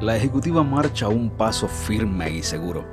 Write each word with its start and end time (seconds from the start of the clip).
La 0.00 0.14
ejecutiva 0.14 0.62
marcha 0.62 1.06
a 1.06 1.08
un 1.08 1.28
paso 1.28 1.66
firme 1.66 2.30
y 2.30 2.44
seguro. 2.44 2.86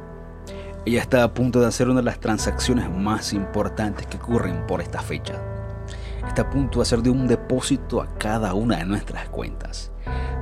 Ella 0.88 1.02
está 1.02 1.24
a 1.24 1.32
punto 1.32 1.60
de 1.60 1.68
hacer 1.68 1.88
una 1.88 2.00
de 2.00 2.06
las 2.06 2.20
transacciones 2.20 2.90
más 2.90 3.32
importantes 3.32 4.08
que 4.08 4.18
ocurren 4.18 4.66
por 4.66 4.82
esta 4.82 5.04
fecha. 5.04 5.40
Está 6.28 6.42
a 6.42 6.50
punto 6.50 6.80
de 6.80 6.82
hacer 6.82 7.04
de 7.04 7.12
un 7.12 7.28
depósito 7.28 8.02
a 8.02 8.18
cada 8.18 8.56
una 8.56 8.78
de 8.78 8.86
nuestras 8.86 9.30
cuentas. 9.30 9.92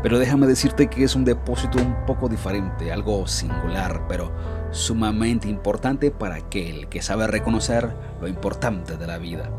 Pero 0.01 0.19
déjame 0.19 0.47
decirte 0.47 0.87
que 0.87 1.03
es 1.03 1.15
un 1.15 1.25
depósito 1.25 1.79
un 1.79 2.05
poco 2.05 2.29
diferente, 2.29 2.93
algo 2.93 3.27
singular, 3.27 4.07
pero 4.07 4.31
sumamente 4.71 5.49
importante 5.49 6.11
para 6.11 6.35
aquel 6.35 6.87
que 6.87 7.01
sabe 7.01 7.27
reconocer 7.27 7.93
lo 8.21 8.27
importante 8.29 8.95
de 8.95 9.07
la 9.07 9.17
vida. 9.17 9.51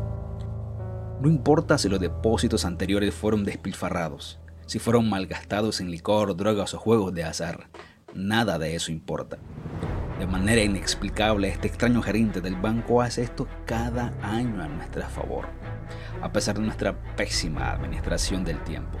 No 1.21 1.29
importa 1.29 1.77
si 1.77 1.87
los 1.87 1.99
depósitos 1.99 2.65
anteriores 2.65 3.13
fueron 3.13 3.43
despilfarrados, 3.43 4.39
si 4.65 4.79
fueron 4.79 5.09
malgastados 5.09 5.79
en 5.79 5.91
licor, 5.91 6.35
drogas 6.35 6.73
o 6.73 6.79
juegos 6.79 7.13
de 7.13 7.23
azar, 7.23 7.67
nada 8.13 8.57
de 8.57 8.75
eso 8.75 8.91
importa. 8.91 9.37
De 10.19 10.27
manera 10.27 10.61
inexplicable, 10.61 11.49
este 11.49 11.67
extraño 11.67 12.01
gerente 12.01 12.41
del 12.41 12.55
banco 12.55 13.01
hace 13.01 13.23
esto 13.23 13.47
cada 13.65 14.13
año 14.21 14.63
a 14.63 14.67
nuestro 14.67 15.03
favor, 15.09 15.47
a 16.21 16.31
pesar 16.31 16.55
de 16.55 16.61
nuestra 16.61 16.97
pésima 17.15 17.71
administración 17.71 18.43
del 18.43 18.63
tiempo. 18.63 18.97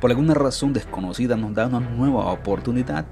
Por 0.00 0.10
alguna 0.10 0.34
razón 0.34 0.72
desconocida 0.72 1.36
nos 1.36 1.54
da 1.54 1.66
una 1.66 1.80
nueva 1.80 2.32
oportunidad. 2.32 3.06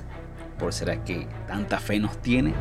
¿Por 0.59 0.73
será 0.73 1.05
que 1.05 1.29
tanta 1.47 1.79
fe 1.79 1.99
nos 1.99 2.17
tiene 2.19 2.55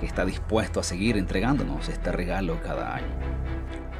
que 0.00 0.06
está 0.06 0.24
dispuesto 0.24 0.80
a 0.80 0.84
seguir 0.84 1.16
entregándonos 1.16 1.88
este 1.88 2.12
regalo 2.12 2.60
cada 2.62 2.94
año? 2.94 3.47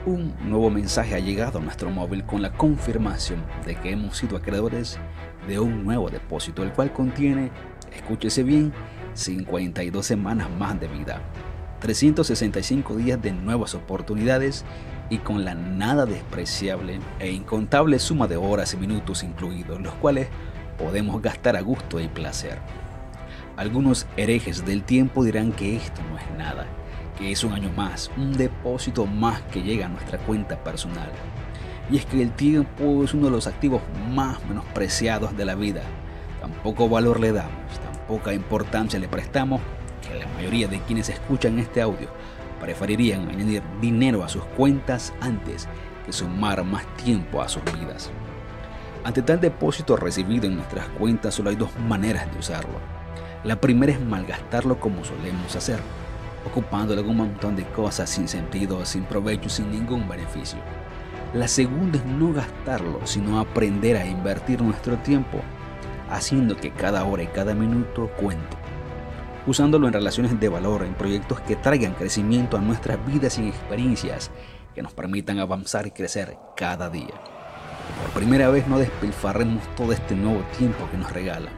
Un 0.09 0.33
nuevo 0.43 0.71
mensaje 0.71 1.15
ha 1.15 1.19
llegado 1.19 1.59
a 1.59 1.61
nuestro 1.61 1.91
móvil 1.91 2.25
con 2.25 2.41
la 2.41 2.55
confirmación 2.55 3.45
de 3.67 3.75
que 3.75 3.91
hemos 3.91 4.17
sido 4.17 4.39
acreedores 4.39 4.99
de 5.47 5.61
un 5.61 5.85
nuevo 5.85 6.09
depósito, 6.09 6.63
el 6.63 6.73
cual 6.73 6.95
contiene, 6.95 7.51
escúchese 7.93 8.43
bien, 8.43 8.73
52 9.13 10.07
semanas 10.07 10.49
más 10.49 10.81
de 10.81 10.89
vida, 10.89 11.21
365 11.81 12.97
días 12.97 13.21
de 13.21 13.33
nuevas 13.33 13.75
oportunidades 13.75 14.65
y 15.11 15.19
con 15.19 15.45
la 15.45 15.55
nada 15.55 16.07
despreciable 16.07 17.01
e 17.19 17.31
incontable 17.31 17.99
suma 17.99 18.27
de 18.29 18.39
horas 18.39 18.73
y 18.73 18.79
minutos 18.79 19.23
incluidos, 19.23 19.79
los 19.79 19.93
cuales 19.97 20.29
podemos 20.79 21.21
gastar 21.21 21.55
a 21.55 21.61
gusto 21.61 22.01
y 22.01 22.09
placer. 22.09 22.57
Algunos 23.59 24.07
herejes 24.17 24.65
del 24.65 24.85
tiempo 24.85 25.23
dirán 25.23 25.53
que 25.53 25.77
esto 25.77 26.01
no 26.11 26.17
es 26.17 26.39
nada, 26.39 26.65
que 27.19 27.33
es 27.33 27.43
un 27.43 27.53
año 27.53 27.71
más, 27.77 28.11
un 28.17 28.33
depósito 28.33 29.05
más 29.05 29.43
que 29.43 29.63
llega 29.63 29.87
a 29.87 29.89
nuestra 29.89 30.19
cuenta 30.19 30.63
personal. 30.63 31.11
Y 31.91 31.97
es 31.97 32.07
que 32.07 32.23
el 32.23 32.31
tiempo 32.31 33.03
es 33.03 33.13
uno 33.13 33.27
de 33.27 33.33
los 33.33 33.47
activos 33.47 33.83
más 34.15 34.43
menospreciados 34.47 35.37
de 35.37 35.45
la 35.45 35.57
vida. 35.57 35.83
Tan 36.41 36.53
poco 36.63 36.89
valor 36.89 37.19
le 37.19 37.33
damos, 37.33 37.81
tan 37.83 38.07
poca 38.07 38.33
importancia 38.33 39.01
le 39.01 39.09
prestamos, 39.09 39.61
que 40.07 40.15
la 40.15 40.29
mayoría 40.29 40.69
de 40.69 40.81
quienes 40.81 41.09
escuchan 41.09 41.59
este 41.59 41.83
audio 41.83 42.09
preferirían 42.61 43.29
añadir 43.29 43.63
dinero 43.81 44.23
a 44.23 44.29
sus 44.29 44.45
cuentas 44.45 45.13
antes 45.21 45.69
que 46.07 46.13
sumar 46.13 46.63
más 46.65 46.87
tiempo 46.97 47.43
a 47.43 47.49
sus 47.49 47.65
vidas. 47.65 48.11
Ante 49.05 49.23
tal 49.23 49.41
depósito 49.41 49.97
recibido 49.97 50.47
en 50.47 50.57
nuestras 50.57 50.87
cuentas 50.91 51.35
solo 51.35 51.51
hay 51.51 51.57
dos 51.57 51.71
maneras 51.81 52.31
de 52.33 52.39
usarlo. 52.39 52.79
La 53.45 53.61
primera 53.61 53.93
es 53.93 54.01
malgastarlo 54.01 54.79
como 54.79 55.05
solemos 55.05 55.55
hacer, 55.57 55.79
ocupándolo 56.47 57.03
con 57.03 57.11
un 57.11 57.17
montón 57.17 57.57
de 57.57 57.65
cosas 57.65 58.11
sin 58.11 58.29
sentido, 58.29 58.85
sin 58.85 59.05
provecho, 59.05 59.49
sin 59.49 59.71
ningún 59.71 60.09
beneficio. 60.09 60.59
La 61.35 61.49
segunda 61.49 61.99
es 61.99 62.05
no 62.07 62.33
gastarlo, 62.33 63.01
sino 63.05 63.39
aprender 63.39 63.97
a 63.97 64.07
invertir 64.07 64.63
nuestro 64.63 64.97
tiempo, 64.99 65.41
haciendo 66.11 66.57
que 66.57 66.73
cada 66.73 67.05
hora 67.05 67.23
y 67.23 67.27
cada 67.27 67.55
minuto 67.55 68.11
cuente 68.19 68.57
usándolo 69.49 69.87
en 69.87 69.95
relaciones 69.95 70.39
de 70.39 70.49
valor, 70.51 70.85
en 70.85 70.95
proyectos 70.95 71.41
que 71.41 71.57
traigan 71.57 71.95
crecimiento 71.95 72.59
a 72.59 72.61
nuestras 72.61 73.05
vidas 73.07 73.39
y 73.39 73.49
experiencias 73.49 74.31
que 74.75 74.83
nos 74.83 74.93
permitan 74.93 75.39
avanzar 75.39 75.87
y 75.87 75.91
crecer 75.91 76.37
cada 76.55 76.91
día. 76.91 77.15
Por 78.03 78.11
primera 78.13 78.51
vez 78.51 78.69
no 78.69 78.79
despilfarremos 78.79 79.65
todo 79.75 79.93
este 79.93 80.15
nuevo 80.15 80.43
tiempo 80.59 80.87
que 80.91 80.99
nos 80.99 81.11
regala 81.13 81.51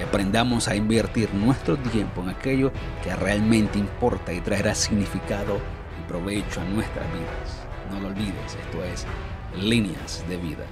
y 0.00 0.02
aprendamos 0.02 0.66
a 0.66 0.74
invertir 0.74 1.32
nuestro 1.34 1.76
tiempo 1.76 2.22
en 2.22 2.30
aquello 2.30 2.72
que 3.04 3.14
realmente 3.14 3.78
importa 3.78 4.32
y 4.32 4.40
traerá 4.40 4.74
significado 4.74 5.58
y 6.00 6.08
provecho 6.08 6.62
a 6.62 6.64
nuestras 6.64 7.06
vidas. 7.12 7.68
No 7.90 8.00
lo 8.00 8.08
olvides, 8.08 8.56
esto 8.64 8.82
es 8.82 9.06
líneas 9.62 10.24
de 10.26 10.36
vida. 10.38 10.64